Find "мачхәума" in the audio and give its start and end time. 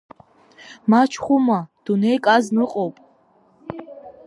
0.89-1.59